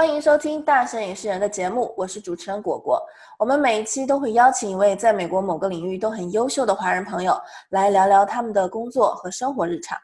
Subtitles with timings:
[0.00, 2.98] 欢迎收听《大神影视人》的节目，我是主持人果果。
[3.38, 7.38] 我们每一期都会邀请一位在美国某个领域都很优秀的华人朋友
[7.68, 9.98] 来聊聊他们的工作和生活日常。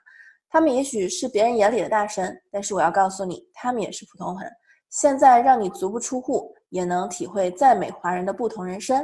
[0.50, 4.52] 他们也许是别人眼里的大神，但是我要告诉你，他们也是普通人。
[4.90, 9.02] 现在让你足不出户也能体会在美华人的不同人生。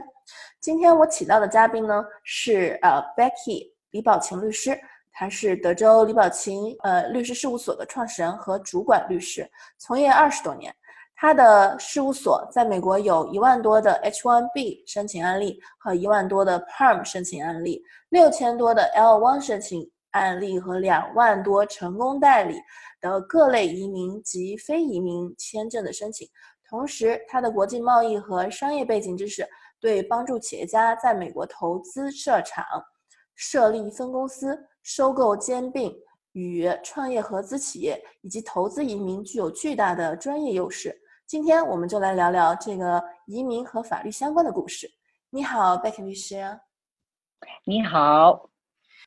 [0.60, 4.78] 今天我请到的嘉宾呢是呃 Becky 李宝琴律师。
[5.14, 9.46] 他是德州李宝琴呃律师事务所的创始人和主管律师，
[9.78, 10.74] 从业二十多年。
[11.22, 22.56] 他的事务所在美国有一万多的 H1B 申请案例和一万多的 Perm 申请案例，六千多的 L1 申请案例和两万多成功代理
[23.00, 26.26] 的各类移民及非移民签证的申请。
[26.68, 29.48] 同时，他的国际贸易和商业背景知识
[29.80, 32.64] 对帮助企业家在美国投资设厂、
[33.36, 34.58] 设立分公司。
[34.82, 35.96] 收购兼并
[36.32, 41.00] 与创业合资企业以及投资移民具有巨大的专业优势。
[41.32, 44.86] 今天我们就来聊聊这个移民和法律相关的故事。
[45.30, 46.44] 你好，贝克律师。
[47.64, 48.50] 你好。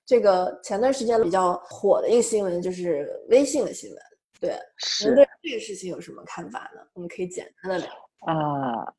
[0.08, 4.00] 这个前段时间比较火的一个新闻就是微信的新闻。
[4.40, 4.58] 对，
[5.06, 5.14] 您。
[5.14, 6.82] 对这个事情有什么看法呢？
[6.94, 7.88] 我们可以简单的聊。
[8.22, 8.92] 啊。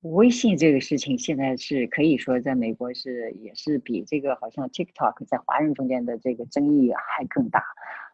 [0.00, 7.64] 微信这个事情现在是可以说在美国是也是比这个好像 TikTok 在华人中间的这个争议还更大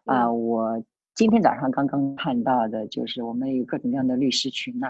[0.04, 0.30] 啊！
[0.30, 4.88] 我今天早上刚刚看到的就是我们有各种各样的律师群呐，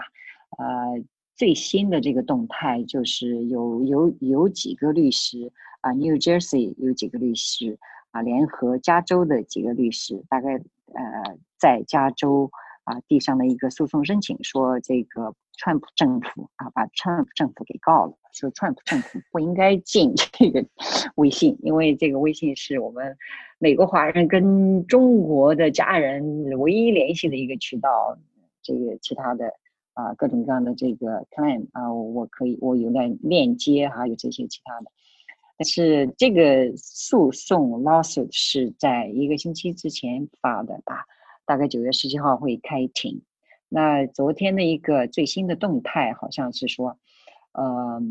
[0.57, 1.03] 呃，
[1.35, 5.51] 最新的这个动态就是有有有几个律师
[5.81, 7.77] 啊，New Jersey 有几个律师
[8.11, 10.53] 啊，联合加州的几个律师，大概
[10.93, 12.49] 呃在加州。
[12.83, 20.65] 啊，递上了一个诉讼申请，说这个川普政府啊，把川普政府给告了，说川普政府不应该进这个
[21.15, 23.17] 微信，因为这个微信是我们
[23.59, 28.17] 美国华人跟中国的家人唯一联系的一个渠道。
[28.65, 29.45] 这个其他的
[29.93, 34.85] 啊，各种各样的这个 plan 啊，我可以我有点链接，还有这些其他的。
[35.57, 41.03] 但是这个诉讼 lawsuit 是在一个星期之前发的吧？
[41.45, 43.21] 大概九月十七号会开庭。
[43.69, 46.99] 那昨天的一个最新的动态，好像是说，
[47.53, 48.01] 呃，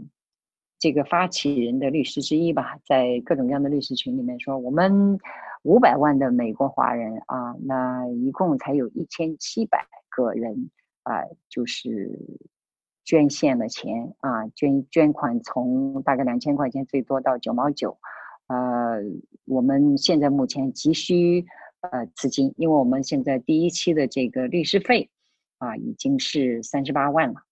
[0.81, 5.20] 这个发起人的律师之一吧，在各种各样的律师群里面说，我们
[5.62, 10.70] 五百万的美国华人啊，那一共才有一千七百个人
[11.04, 12.19] 啊，就是
[13.04, 17.97] 捐献了钱啊，捐捐款从大概两千块钱最多到九毛九，
[18.49, 19.00] 呃，
[19.44, 21.47] 我们现在目前急需。
[21.91, 25.10] 呃，资金，因为我们现在第一期的这个律师费
[25.59, 27.43] 啊，已经是三十八万了，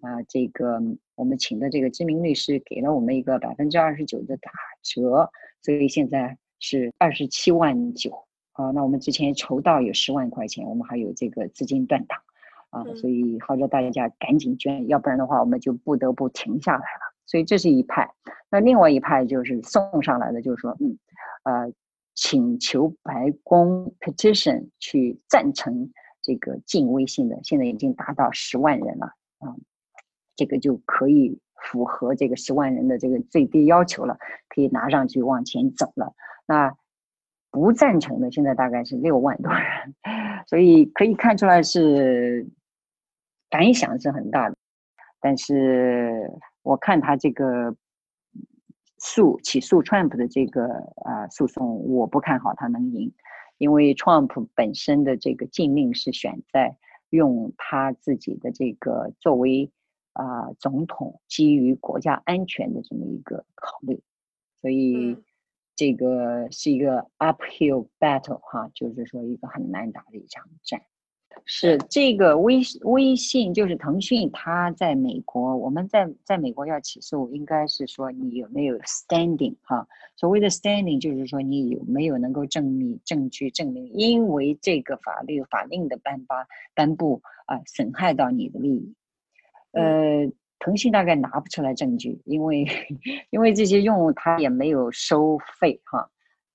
[0.00, 0.82] 啊，这个
[1.14, 4.50] 我们请的这个知名律师给了我们一个百分之二十九的打
[4.82, 5.30] 折，
[5.62, 8.10] 所以现在是二十七万九
[8.54, 8.72] 啊。
[8.72, 12.18] 那我们之前筹到有十万块钱，我们还有这个资金断档
[12.70, 17.14] 啊，所以号召大家赶紧捐，要不然的话我们就不得不停下来了。
[17.24, 18.10] 所以这是一派，
[18.50, 20.98] 那另外一派就是送上来的，就是说，嗯，
[21.44, 21.72] 呃。
[22.22, 29.06] 请求白宫 petition 去赞成这个禁微信的，现在已经达到十万人了
[29.38, 29.56] 啊，
[30.36, 34.18] 这个就可以符合这个十万人的这个最低要求了，
[34.50, 36.14] 可以拿上去往前走了。
[36.44, 36.76] 那
[37.50, 39.94] 不赞成的现在大概是六万多人，
[40.46, 42.46] 所以可以看出来是
[43.48, 44.56] 感想是很大的，
[45.22, 47.74] 但是我看他这个。
[49.00, 50.66] 诉起诉 Trump 的这个
[51.04, 53.12] 啊诉讼，我不看好他能赢，
[53.58, 56.76] 因为 Trump 本身的这个禁令是选在
[57.08, 59.70] 用他自己的这个作为
[60.12, 64.02] 啊总统基于国家安全的这么一个考虑，
[64.60, 65.16] 所以
[65.74, 70.82] 这个是一个 uphill battle 哈，就是说一个很难打的一场战。
[71.44, 79.86] 是这个微微信，就是腾讯，它在美国，我们在在美国要起诉，应该是说你有没有 standing 哈？
[80.16, 88.94] 所谓的 standing 就是说你有没有能够证明证据证明，因为这个法律法令的颁发颁布啊，损害到你的利益。
[89.72, 92.66] 呃，腾讯大概拿不出来证据，因为
[93.30, 96.10] 因为这些用户他也没有收费哈。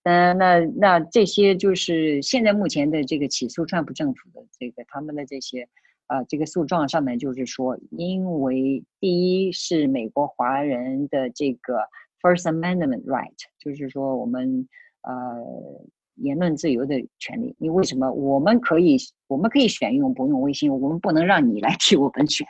[0.06, 5.68] 嗯，那那这些就是现在目前的这个起诉川普政府的这个他们的这些，
[6.08, 11.80] 啊，这个诉状上面就是说，因为第一是美国华人的这个
[12.22, 14.68] First Amendment right，就是说我们
[15.04, 15.86] 呃。
[16.16, 18.12] 言论自由的权利，你为什么？
[18.12, 18.98] 我们可以
[19.28, 22.48] 我们可以选用不用微信，我们不能让你来替我们选，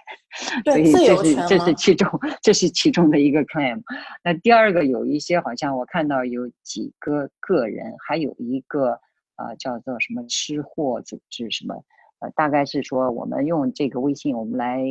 [0.64, 2.10] 所以这是这是其中
[2.42, 3.82] 这是其中的一个 claim。
[4.24, 9.00] 那第二个有一些好像我看到有几个个人，还有一个
[9.38, 11.76] 呃叫做什么吃货组织什么
[12.20, 14.82] 呃，大概是说我们用这个微信，我们来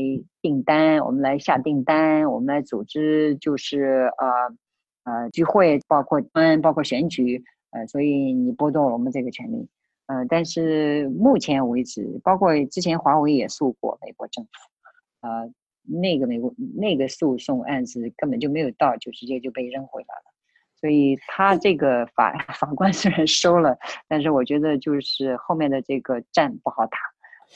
[0.43, 7.43] 订单，我们来下订单，我们来组织，就是呃呃聚会，包括嗯包括选举，
[7.75, 9.69] 呃，所以你剥夺了我们这个权利。
[10.07, 14.51] 呃，但是目前为止，包括之前华为也诉过美国政府，
[15.21, 15.51] 呃，
[15.83, 20.35] 那个美国那个诉讼案子根本就没有到，就直接就被扔回来了。
[20.79, 26.99] 所以他这个法 法官虽然收了，但是我觉得就是后面的这个战不好打，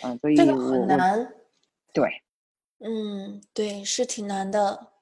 [0.05, 1.31] 嗯，所以这个很难。
[1.93, 2.09] 对，
[2.81, 4.93] 嗯，对，是挺难的。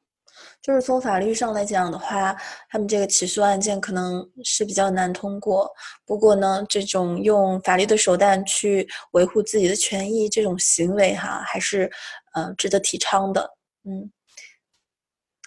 [0.62, 2.36] 就是从法律上来讲的话，
[2.68, 5.70] 他们这个起诉案件可能是比较难通过。
[6.04, 11.90] 不过呢，这种用法律的手段去维护自己的权益这种行为，哈，还是
[12.34, 13.50] 呃值得提倡的。
[13.84, 14.10] 嗯，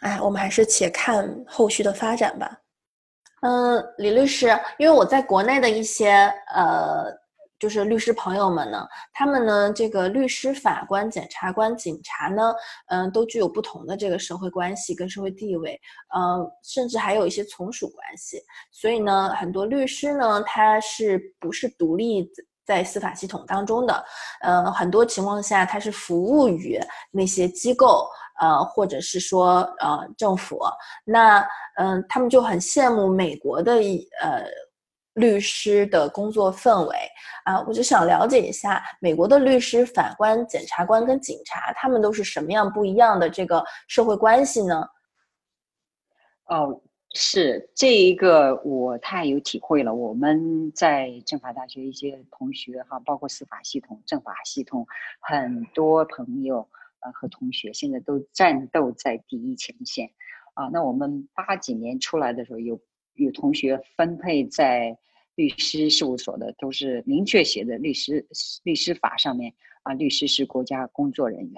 [0.02, 2.58] 哎，我们还是且看后续的发展吧。
[3.42, 4.48] 嗯，李律师，
[4.78, 6.12] 因为我在国内的一些
[6.54, 7.20] 呃。
[7.60, 12.54] 就是律师朋友们呢，他们呢，这个律师、法官、检察官、警察呢，
[12.88, 15.80] 嗯，都具有不同的这个社会关系跟社会地位，
[16.16, 18.42] 嗯，甚至还有一些从属关系。
[18.72, 22.32] 所以呢，很多律师呢，他是不是独立
[22.66, 24.06] 在司法系统当中的？
[24.40, 26.80] 呃，很多情况下他是服务于
[27.12, 28.08] 那些机构，
[28.40, 30.62] 呃，或者是说呃政府。
[31.04, 31.46] 那
[31.76, 34.46] 嗯，他们就很羡慕美国的一呃。
[35.14, 36.96] 律师的工作氛围
[37.46, 44.88] 啊，我就想了解一下美国的律师、法官、检察官跟警察，他们都是什么样不一样的这个社会关系呢？
[46.46, 46.82] 哦，
[47.16, 49.94] 是这一个我太有体会了。
[49.94, 54.86] 我们在政法大学一些同学哈，包括司法系统、政法系统，
[55.20, 56.68] 很多朋友
[57.02, 60.10] 呃和同学现在都战斗在第一前线
[60.54, 60.70] 啊。
[60.72, 62.80] 那我们八几年出来的时候，有
[63.20, 64.98] 有同学分配在。
[65.36, 68.28] 律师事务所的都是明确写的律师
[68.64, 71.54] 律师法上面啊，律师是国家工作人员，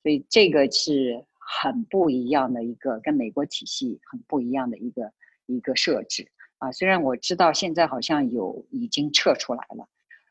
[0.00, 5.12] 所以这个是很不一样的一个跟美国体系很不一样的一个
[5.46, 6.70] 一个设置啊。
[6.70, 9.88] 虽然我知道现在好像有已经撤出来了，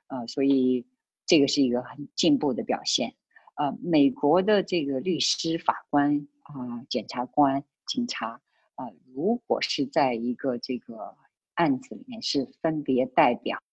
[0.07, 0.86] 啊，所以
[1.25, 3.13] 这个是一个很进步的表现
[3.56, 3.75] 啊。
[3.83, 8.39] 美国的这个律师、法官啊、检察官、警察
[8.75, 11.18] 啊，如果是在一个这个。
[11.57, 13.63] 案子里面是分别代表，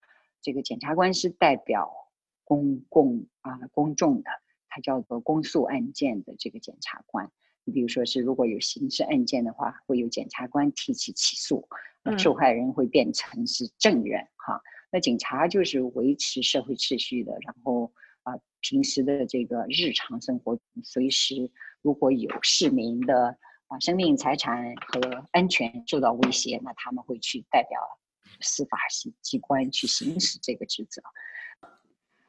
[0.40, 1.92] 这个检察官是代表
[2.44, 4.30] 公共啊公众的，
[4.68, 7.28] 他叫做公诉案件的这个检察官。
[7.64, 11.68] 你比如说是如果有刑事案件的话，会有检察官提起起诉，
[12.16, 14.62] 受害人会变成是证人哈。
[14.92, 21.50] 那警察就是维持社会秩序的，然后啊平时的这个日常生活随时
[21.80, 23.36] 如果有市民的。
[23.72, 27.80] 啊，生命财产和安全受到威胁，那他们会去代表
[28.42, 31.02] 司法系机关去行使这个职责。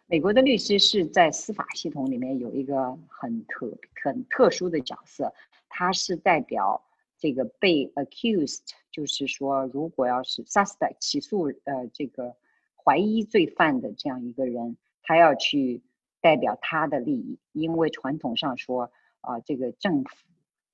[0.05, 5.33] 美国的律师是在司法系统里面有一个很特很特殊的角色，
[5.67, 6.81] 他是代表
[7.19, 12.33] 这个被 accused，就是说，如果要是 suspect 起诉呃这个
[12.81, 15.83] 怀疑罪犯的这样一个人，他要去
[16.21, 20.15] 代表他的利益，因为传统上说啊，这个政府。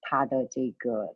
[0.10, 1.16] 他的这个，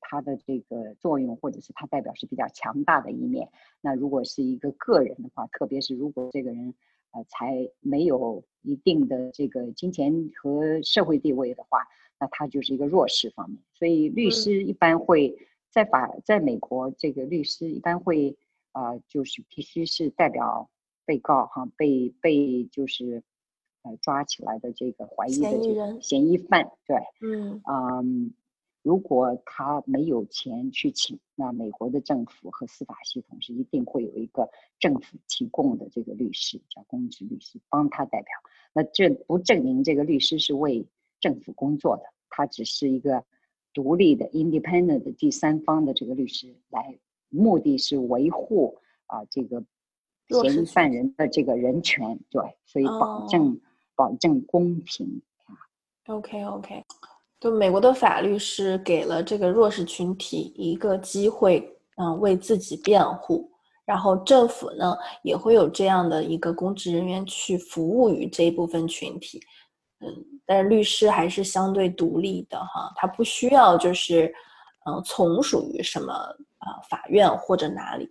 [0.00, 3.48] 他的这个作用，或者是他代表是比较强大的一面。
[3.80, 6.74] 那如果是一个个人的话，特别是如果这个人，
[7.12, 11.86] 呃，才没有一定的这个金钱和社会地位的话，
[12.18, 13.60] 那他就是一个弱势方面。
[13.74, 15.38] 所以律师一般会
[15.70, 18.36] 在法，在美国，这个律师一般会，
[18.72, 20.68] 啊，就是必须是代表
[21.06, 23.22] 被告哈，被被就是。
[23.84, 28.32] 呃，抓起来的这个怀疑的这个嫌疑犯，对，嗯，嗯，
[28.82, 34.48] 如果他没有钱去请，那美国的政府和司法系统是一定会有一个
[34.78, 38.28] 政府提供的这个律师，叫公职律师，帮他代表。
[38.72, 40.86] 那这不证明这个律师是为
[41.20, 43.24] 政府工作的，他只是一个
[43.72, 46.98] 独立的 independent 的第三方的这个律师，来
[47.28, 49.64] 目的是维护啊这个
[50.42, 53.60] 嫌疑犯人的这个人权，对，所以保证。
[53.94, 55.52] 保证公平啊
[56.06, 56.82] ，OK OK，
[57.42, 63.50] 就美国的法律是给了这个弱势群体一个机会，嗯，为自己辩护，
[63.84, 69.40] 然后政府呢也会有这样的一个公职人员去服务于这一部分群体，
[69.98, 70.06] 嗯，
[70.46, 74.32] 但是律师还是相对独立的哈，他不需要就是
[74.86, 76.12] 嗯从属于什么
[76.58, 78.08] 啊法院或者哪里，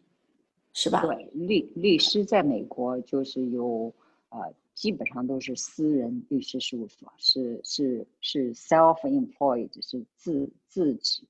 [0.73, 1.03] 是吧？
[1.05, 3.93] 对，律律师在美国就是有
[4.27, 4.39] 呃。
[4.81, 11.27] 基本上都是私人律师事务所，是是是 self-employed，是自自己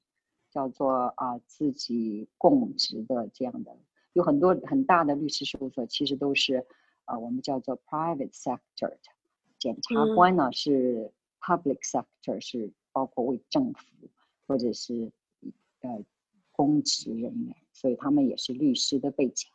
[0.50, 3.77] 叫做啊自己供职的这样的，
[4.13, 6.65] 有很多很大的律师事务所，其实都是
[7.03, 8.98] 啊，我们叫做 private sector，的
[9.60, 13.86] 检察官呢是 public sector，是包括为政府
[14.48, 15.12] 或者是
[15.81, 16.05] 呃
[16.53, 19.50] 公职人员，所以他们也是律师的背景。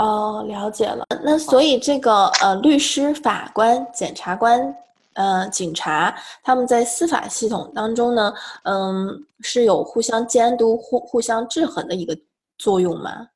[0.00, 1.04] 哦，了解了。
[1.22, 4.74] 那所以这个呃，律师、法官、检察官。
[5.14, 12.16] 呃，警察他们在司法系统当中呢，嗯，是有互相监督、互互相制衡的一个
[12.56, 13.28] 作用吗？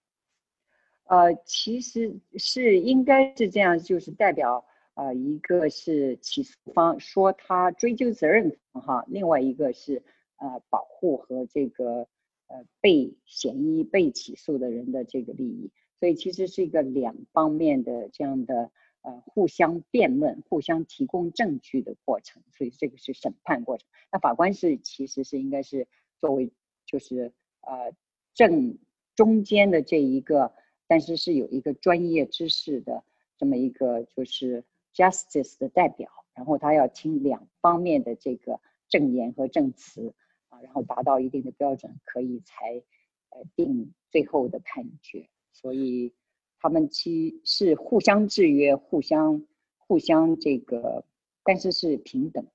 [1.07, 10.01] 呃，其实是应该是这样，就是代表呃，一个是起诉方说他追究责任哈，另外一个是
[10.39, 12.07] 呃保护和这个
[12.47, 18.71] 呃被嫌疑、被起诉的人的这个利益，所以其实是一个两方面的这样的。
[19.07, 23.87] 呃，互相辩论、互相提供证据的过程，所以这个是审判过程。
[24.11, 25.87] 那法官是其实是应该是
[26.23, 26.51] 作为
[26.87, 27.93] 就是呃
[28.33, 28.79] 正
[29.15, 30.55] 中间的这一个，
[30.87, 33.05] 但是是有一个专业知识的
[33.37, 38.59] 这么一个就是 justice 的代表，然后他要听两方面的这个
[38.89, 40.15] 证言和证词
[40.49, 42.83] 啊，然后达到一定的标准，可以才
[43.29, 45.29] 呃定最后的判决。
[45.55, 46.13] 所以。
[46.61, 49.43] 他们其是互相制约、互相、
[49.77, 51.05] 互相这个，
[51.45, 52.51] 但是是平等的，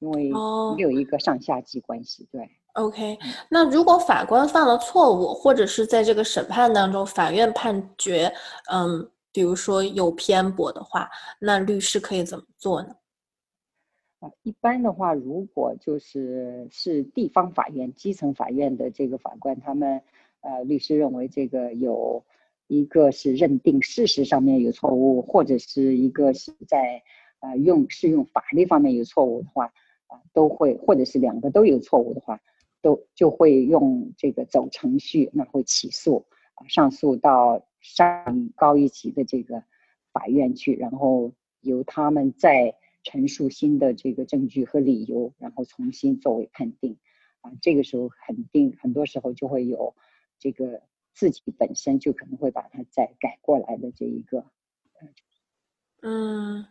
[0.00, 0.32] 因为
[0.74, 2.26] 没有一个上下级关系。
[2.32, 3.16] 对，OK。
[3.48, 8.34] 那如果法官犯了错误，或者是在这个审判当中，法院判决，
[8.68, 12.96] 嗯，比如说有偏颇的话，那律师可以怎么做呢？
[14.18, 20.02] 啊，一般的话，如果就是是地方法院、基层法院的这个法官，他们
[20.40, 22.24] 呃，律师认为这个有。
[22.72, 27.02] 一个是认定事实上面有错误，或者是一个是在
[27.40, 29.66] 呃用适用法律方面有错误的话，
[30.06, 32.40] 啊都会，或者是两个都有错误的话，
[32.80, 36.24] 都就会用这个走程序，那会起诉
[36.54, 39.62] 啊上诉到上高一级的这个
[40.10, 46.96] 法院去，然后由他们再陈述新的这个证据和理由，然后重新作为判定，
[47.42, 49.94] 啊这个时候肯定很多时候就会有
[50.38, 50.80] 这个。
[51.14, 54.44] 自己本身就可能会把它再改过来的这一个，
[56.02, 56.66] 嗯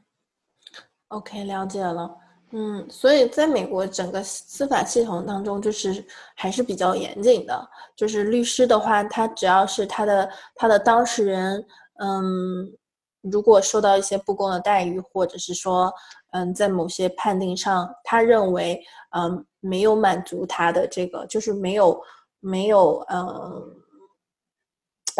[1.09, 2.17] ，OK，了解了，
[2.51, 6.05] 嗯，所以在美国整个司法系统当中，就是
[6.35, 11.65] 还是比较严谨的，就是律师的话，他只要是他的他的当事人，
[11.99, 12.73] 嗯，
[13.21, 15.93] 如果受到一些不公的待遇，或者是说，
[16.31, 22.01] 嗯，在某些判定上，他认为，嗯，没有满足他的这个，就是没有
[22.39, 23.80] 没有，嗯。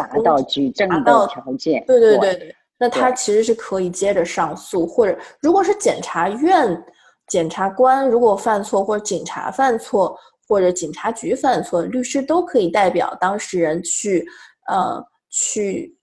[0.08, 6.84] 达到举证的条件，对对对对，那他其实是可以接着上诉，或者如果是检察院
[7.28, 10.18] 检察官如果犯错，或者警察犯错，
[10.48, 14.26] 或者警察局犯错，律师都可以代表当事人去
[14.68, 15.96] 呃去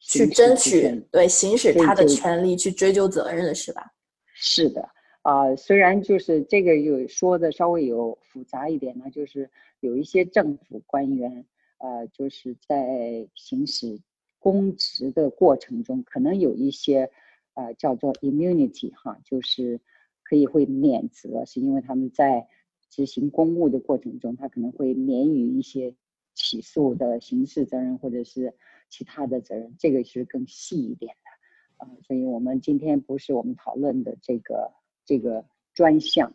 [0.00, 3.86] 去争取对行使他的权利去追究责任的是吧？
[4.34, 4.86] 是的，
[5.22, 9.48] 啊，虽然就是这个有说的稍微有复杂一点呢，就是
[9.80, 11.44] 有一些政府官员。
[11.82, 14.00] 呃，就是在行使
[14.38, 17.10] 公职的过程中，可能有一些
[17.54, 19.80] 呃叫做 immunity 哈，就是
[20.22, 22.46] 可以会免责，是因为他们在
[22.88, 25.96] 执行公务的过程中，他可能会免于一些
[26.34, 28.54] 起诉的刑事责任或者是
[28.88, 31.90] 其他的责任，这个是更细一点的啊。
[32.06, 34.72] 所以我们今天不是我们讨论的这个
[35.04, 36.32] 这个专项，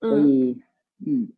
[0.00, 0.60] 所以
[1.06, 1.32] 嗯，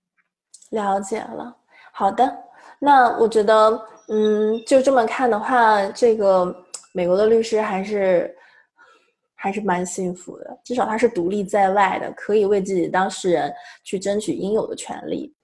[0.70, 1.58] 了解了，
[1.92, 2.48] 好的。
[2.78, 6.54] 那我觉得，嗯，就这么看的话，这个
[6.92, 8.34] 美国的律师还是
[9.34, 13.52] 还是蛮幸福的，至少他是独立在外的，可以为自己当事人
[13.84, 15.34] 去争取应有的权利。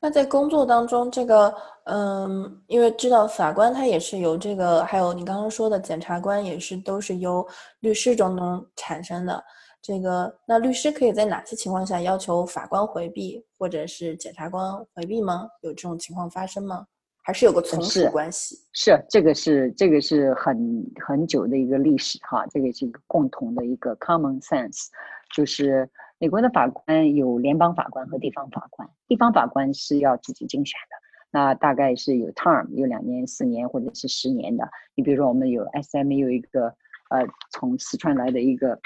[0.00, 1.54] 那在工作当中，这个，
[1.84, 7.46] 嗯，因为知道法官他也是由这个，还有你刚刚说的检察官也是都是由
[7.80, 9.42] 律师中中产生的。
[9.82, 15.50] 这个，那律师可以在哪些情况下要求法官回避，或者是检察官回避吗？
[15.62, 16.86] 有这种情况发生吗？
[17.24, 18.56] 还是有个从属关系？
[18.72, 24.86] 是，这个是这个是很很久的一个历史哈，这个是一个共同的一个 common sense，
[25.34, 30.96] 就是美国的法官有联邦法官和地方法官，地方法官是要自己竞选的，
[31.32, 34.64] 那大概是有 term，有两年、四年或者是十年的。
[34.94, 36.66] 你比如说，我们有 SM 有一个
[37.10, 38.78] 呃从四川来的一个。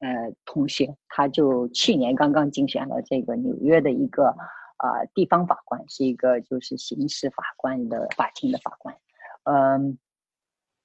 [0.00, 4.28] 呃，同学，他就去年刚刚竞选了这个纽约的一个
[4.78, 8.96] 呃地方法官，是一个就是刑事法官的法庭的法官。
[9.44, 9.98] 嗯，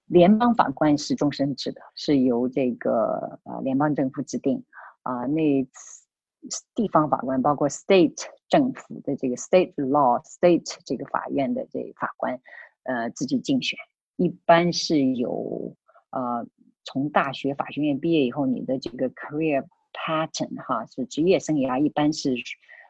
[0.05, 4.63] 联邦法官是终身制的，是由这个呃联邦政府指定。
[5.03, 5.67] 啊，那
[6.74, 12.39] 地方法官包括 state 政府的这个 state law state 这个法院的这法官，
[12.84, 13.77] 呃，自己竞选。
[14.15, 15.75] 一般是由
[16.12, 16.46] 呃，
[16.83, 22.35] 从大学法学院毕业以后，你的这个 career pattern 哈，是职业生涯一般是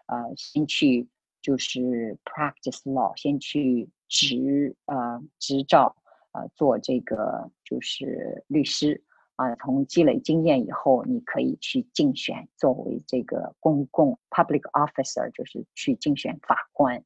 [0.08, 1.08] 呃，先去
[1.42, 5.96] 就是 practice law，先去执呃执照
[6.32, 9.04] 呃做这个就是律师。
[9.36, 17.04] 啊，从积累经验以后，你可以去竞选作为这个公共 public officer，就是去竞选法官。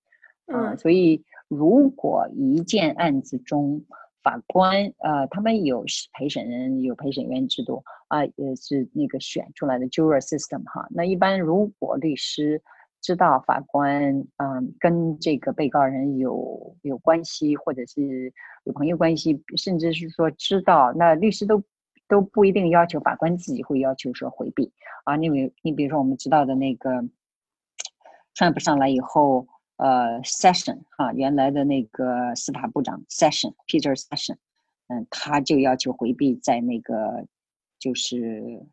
[0.47, 3.85] 嗯，所以如果一件案子中
[4.27, 10.85] 法官呃，他们有陪审人，有陪审员制度啊，也是那个选出来的 jury system 哈。
[10.89, 12.61] 那一般如果律师
[12.99, 18.33] 知道法官嗯跟这个被告人有有关系，或者是
[18.65, 21.63] 有朋友关系，甚至是说知道，那律师都。
[22.09, 24.71] 都不一定要求法官自己会要求说回避
[25.03, 26.89] 啊，你比你比如说我们知道的那个
[28.33, 29.45] ，Trump 上来以后，
[29.77, 34.35] 呃，Session 哈，原来的那个司法部长 Session Peter Session，
[34.87, 37.25] 嗯，他就要求回避在那个
[37.79, 38.65] 就是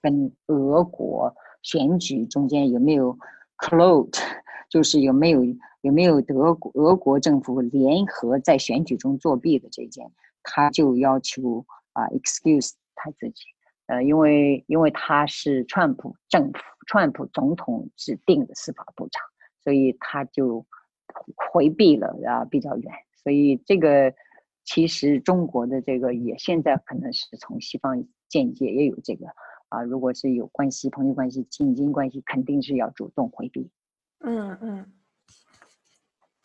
[0.00, 3.18] 跟俄国选举中间有没有
[3.56, 4.18] collude，
[4.68, 5.44] 就是有没有
[5.80, 10.10] 有没有德国俄国政府联合在选举中作弊的这件，
[10.42, 11.64] 他就要求。
[11.94, 13.42] 啊，excuse 他自己，
[13.84, 19.22] 呃，因为因为他是川普政府、川普总统指定的司法部长，
[19.62, 20.64] 所以他就
[21.52, 22.92] 回避了啊，比较远。
[23.22, 24.12] 所以这个
[24.64, 29.26] 其实中国的这个也现在可能是从西方间接也有这个
[29.68, 33.70] 啊，如果是有关系、朋友关系、亲近关系，肯定是要主动回避。
[34.20, 34.92] 嗯嗯。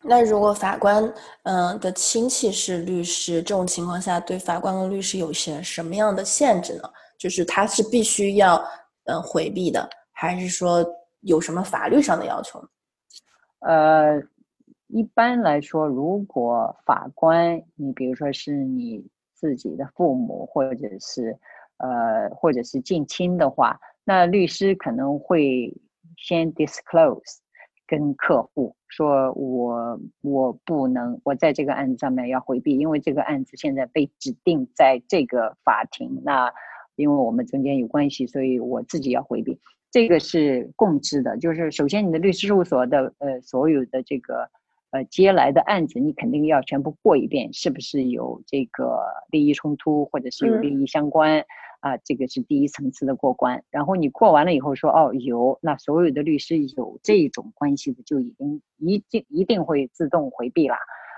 [0.04, 1.12] 那如果法官
[1.44, 6.84] 嗯的亲戚是律师，这种情况下对法官和律师有些什么样的限制呢？
[7.18, 8.64] 就是他是必须要
[9.06, 10.86] 嗯回避的，还是说
[11.22, 12.64] 有什么法律上的要求？
[13.60, 14.22] 呃，
[14.88, 21.38] 一般来说，如果法官你比如说是你自己的父母，或者是
[21.78, 25.74] 呃或者是近亲的话，那律师可能会
[26.18, 27.40] 先 disclose。
[27.90, 36.54] 跟客户说，我我不能，我在这个案子上面要回避，因为这个案子现在被指定在这个法庭，那
[36.98, 39.58] 因为我们中间有关系，所以我自己要回避。
[39.92, 44.50] 这个是共知的，就是首先你的律师事务所的呃所有的这个
[44.92, 49.00] 呃接来的案子，你肯定要全部过一遍，是不是有这个
[49.32, 51.44] 利益冲突，或者是有利益相关。
[51.80, 60.76] 啊，这个是第一层次的过关，然后你过完了以后说哦有，那所有的律师有这种关系的就已经一定一定会自动回避了，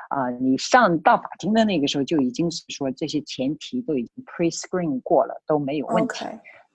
[0.09, 6.25] 啊，你上到法庭的那个时候就已经是说这些前提都已经 pre screen 过了都没有问题，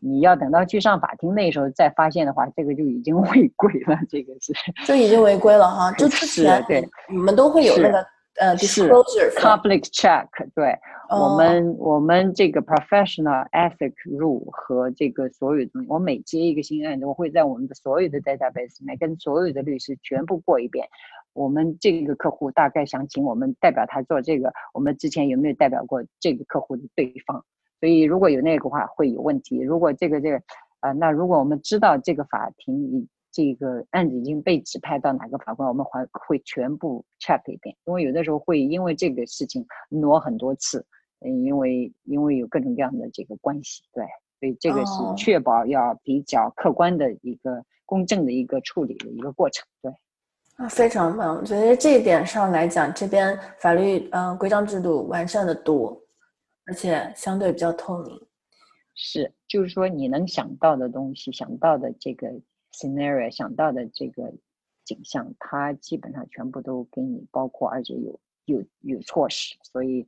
[0.04, 4.52] 你要等到去上法庭那时候再发现的话，这个就已经违规了，这个是
[4.86, 8.06] 就已经违规了哈，就之前对你们都会有那个。
[8.36, 10.76] 呃，disclosure public check，对
[11.08, 20.84] 我们我们这个 professional ethic rule 和这个所有东西，我每接一个新案子，我会在我们的所有的 database 里面跟所有的律师全部过一遍。
[21.32, 27.44] 我们这个客户大概想请我们代表他做这个，我们之前有没有代表过这个客户的对方？
[27.80, 29.60] 所以如果有那个话会有问题。
[29.60, 30.42] 如果这个这个，
[30.80, 40.87] 呃，那如果我们知道这个法庭已这个案子已经被指派到哪个法官，我们还会全部 check 一遍，因为有的时候会因为这个事情挪很多次，
[41.20, 44.04] 嗯，因为因为有各种各样的这个关系，对，
[44.38, 49.90] 所以这个是确保要比较客观的一个公正的一个处理的一个过程，对，
[50.54, 56.00] 啊，非常棒，我觉得这一点上来讲，这边法律嗯规章制度完善的多，
[56.66, 58.20] 而且相对比较透明，
[58.94, 62.29] 是，就是说你能想到的东西，想到的这个。
[62.77, 64.33] scenario 想到的这个
[64.85, 70.05] 景象，它基本上全部都给你包括，而且有有有措施，所以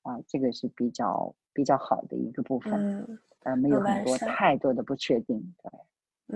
[0.00, 5.70] 啊，这个是比较比较好的一个部分，嗯，呃，没有很多太多的不确定，对，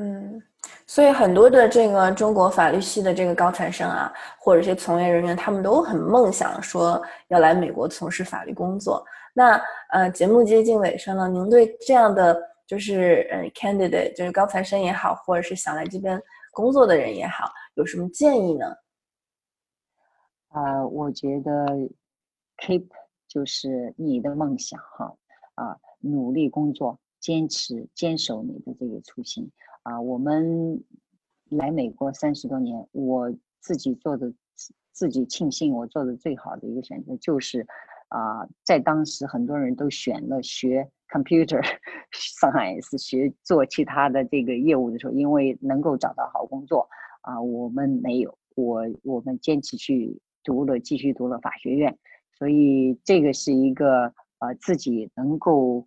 [0.03, 0.43] 嗯，
[0.87, 9.03] 所以很多的这个中国法律系的这个高材生啊，或者是从业人员，他们都很梦想说要来美国从事法律工作。
[9.35, 12.49] 那呃，节目接近尾声了，您对这样的？
[12.67, 18.67] 就是嗯，candidate 就是高材生也好，或者是想来这边工作的人也好，有什么建议呢？
[20.51, 21.67] 啊，我觉得
[22.59, 22.87] keep
[23.27, 25.13] 就是你的梦想哈
[25.57, 29.51] 啊，努力工作，坚持坚守你的这个初心
[29.83, 30.01] 啊。
[30.01, 30.81] 我们
[31.49, 34.33] 来美国三十多年，我自己做的
[34.93, 37.67] 自己庆幸我做的最好的一个选择就是
[38.11, 40.89] 啊，在当时很多人都选了学。
[41.13, 41.61] Computer
[42.15, 46.89] science 学做其他的这个业务的时候，因为能够找到好工作
[47.23, 51.99] 啊，我们没有，我我们坚持去读了，继续读了法学院，
[52.39, 54.05] 所以这个是一个
[54.39, 55.85] 呃自己能够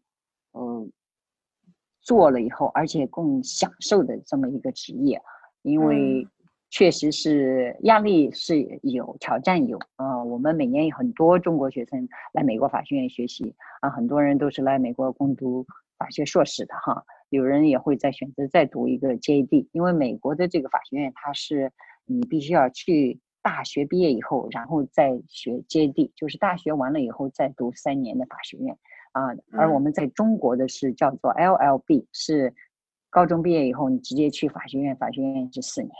[0.51, 0.86] 呃
[2.01, 5.21] 做了以后，而且更享受的这么一个职业，
[5.62, 6.27] 因为
[6.73, 10.23] 确实是压力是有，挑战有啊。
[10.23, 15.63] 我们每年有很多中国学生来美国法学院学习啊，很多人都是来美国攻读
[15.99, 17.03] 法学硕士的哈。
[17.29, 21.71] 有人也会再选择再读一个 JD，因为美国的这个法学院它是
[22.05, 23.19] 你必须要去。
[23.43, 28.73] 大学毕业以后，然后再学 JD，，就是大学完了以后再读三年的法学院
[29.12, 29.36] 啊。
[29.51, 32.53] 而我们在中国的是叫做 LLB，是
[33.09, 35.91] 高中毕业以后你直接去法学院，法学院是四年。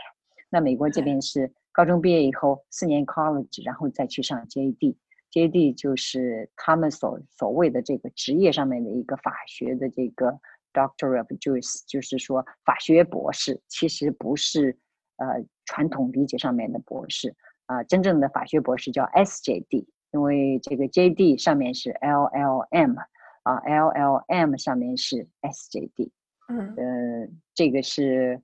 [0.53, 10.39] 那美国这边是高中毕业以后四年 college，然后再去上 JD，JD 就是他们所所谓的这个职业上面的一个法学的这个
[10.71, 14.77] Doctor of Juris，就是说法学博士，其实不是。
[15.17, 17.35] 呃，传统理解上面的博士
[17.67, 22.95] 啊，真正的法学博士叫 SJD，因为这个 JD 上面是 LLM
[23.43, 26.09] 啊，LLM 上面是 SJD。
[26.49, 28.41] 嗯，呃，这个是，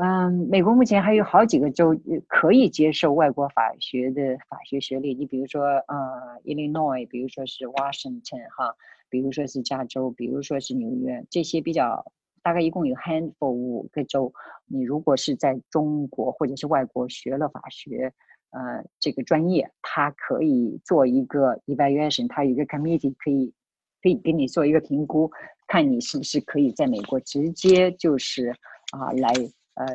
[0.00, 5.96] 嗯，美国目前还有好几个州可以接受外国法学的法学学历，你比如说呃
[6.44, 8.76] ，Illinois，比如说是 Washington 哈，
[9.10, 12.04] 比如说是加州，比如说是纽约，这些比较。
[12.40, 14.32] 大概一共有 handful 五个州，
[14.64, 18.10] 你如果是在中国或者是外国学了法学，
[18.50, 23.52] 呃，这个专业，它可以做一个 evaluation，它有一个 committee 可以
[24.00, 25.30] 可以给你做一个评估，
[25.66, 28.48] 看你是不是可以在美国直接就是
[28.92, 29.30] 啊来
[29.78, 29.86] 呃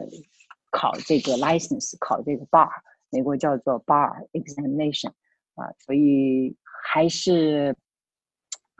[0.71, 2.69] 考这个 license，考这个 bar，
[3.11, 5.11] 美国叫做 bar examination
[5.55, 7.75] 啊，所以还是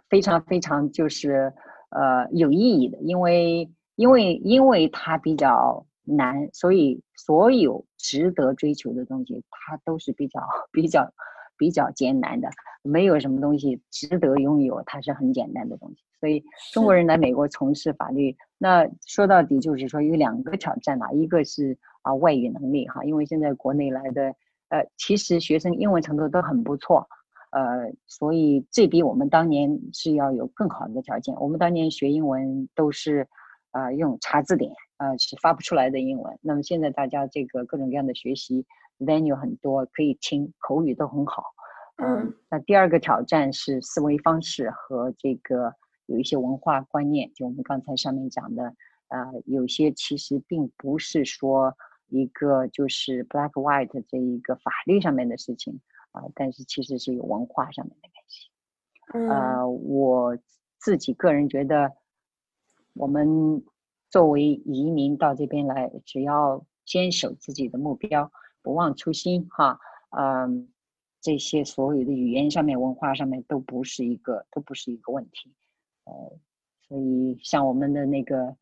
[0.09, 1.53] 非常非常就是。
[1.95, 11.13] 呃，有意义的，因为因为因为它比较难，所以所有值得追求的东西，它都是比较比较
[11.63, 12.49] 比较艰难的。
[12.81, 16.03] 没有什么东西值得拥有，它是很简单的东西。
[16.19, 24.35] 所以中国人来美国从事法律，那说到底就是说有两个挑战嘛，一个是啊外语能力哈，因为现在国内来的
[24.67, 27.07] 呃，其实学生英文程度都很不错。
[27.51, 31.33] 呃，所以这比我们当年是要有更好的条件。
[31.39, 33.25] 我们当年学英文都是，
[33.71, 36.37] 啊，用查字典，呃，是发不出来的英文。
[36.41, 38.65] 那么现在大家这个各种各样的学习
[38.99, 41.43] venue 很多，可以听，口语都很好。
[41.97, 45.73] 嗯，那第二个挑战是思维方式和这个
[46.05, 48.75] 有一些文化观念，就我们刚才上面讲的，
[49.07, 51.75] 啊，有些其实并不是说
[52.07, 55.81] 一个就是 black white 这一个法律上面的事情。
[56.13, 58.51] 啊，但是其实是有文化上面的关系。
[59.33, 60.37] 呃，我
[60.77, 61.91] 自己个人觉得，
[62.93, 63.63] 我们
[64.11, 68.31] 作为移民到这边来，只要坚守自己的目标，
[68.63, 69.79] 不忘初心，哈，
[70.17, 70.67] 嗯，
[71.21, 75.53] 这些所有的语言上面、文化上面都不是一个，都不是一个问题。
[76.05, 76.13] 呃，
[76.87, 78.55] 所以像我们的那个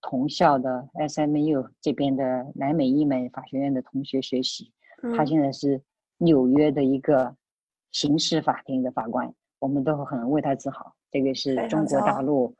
[0.00, 4.72] 同校的 SMU 这边的南美医美法学院的同学学习，
[5.16, 5.82] 他现在是。
[6.20, 7.36] 纽约的一个
[7.92, 10.92] 刑事法庭的法官，我们都很为他自豪。
[11.12, 12.56] 这个是中国大陆，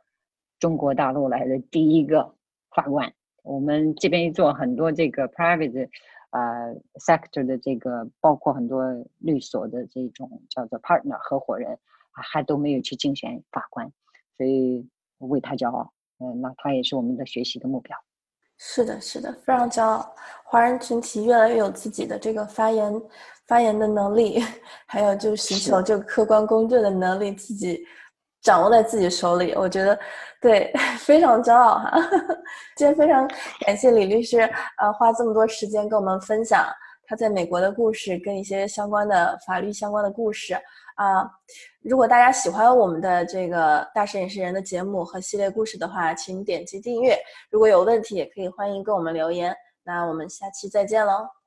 [0.60, 2.36] 中国大陆来的第一个
[2.70, 3.12] 法官。
[3.42, 5.88] 我们这边做很多这个 private，
[6.30, 8.84] 呃，sector 的这个，包括很多
[9.18, 11.78] 律所的这种叫做 partner 合伙人，
[12.10, 13.90] 还都没有去竞选法官，
[14.36, 14.86] 所以
[15.18, 15.92] 为他骄傲。
[16.18, 17.96] 嗯，那他也是我们的学习的目标。
[18.58, 20.14] 是的，是的，非常骄傲。
[20.44, 22.92] 华人群体越来越有自己的这个发言、
[23.46, 24.40] 发言的能力，
[24.84, 27.80] 还有就寻求就客观公正的能力，自己
[28.42, 29.52] 掌握在自己手里。
[29.54, 29.98] 我觉得，
[30.40, 31.92] 对， 非常骄傲哈。
[32.76, 33.28] 今天非常
[33.66, 34.40] 感谢李律师，
[34.78, 36.66] 呃，花这么多时间跟我们分享
[37.06, 40.54] 他在美国的故事，跟一些相关的法律相关的故事。
[40.96, 41.22] 啊，
[41.82, 47.16] 如果大家喜欢我们的这个大摄影师人的节目和系列故事的话，请点击订阅。
[47.50, 49.54] 如果有问题，也可以欢迎跟我们留言。
[49.84, 51.37] 那我们下期再见喽。